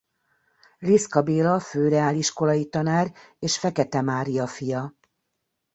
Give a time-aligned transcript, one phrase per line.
[0.79, 4.93] Liszka Béla főreáliskolai tanár és Fekete Mária fia.